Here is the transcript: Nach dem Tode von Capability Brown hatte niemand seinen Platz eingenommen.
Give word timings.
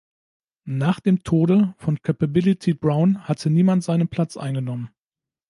Nach 0.65 0.99
dem 0.99 1.21
Tode 1.21 1.75
von 1.77 2.01
Capability 2.01 2.73
Brown 2.73 3.27
hatte 3.27 3.51
niemand 3.51 3.83
seinen 3.83 4.07
Platz 4.07 4.35
eingenommen. 4.35 4.89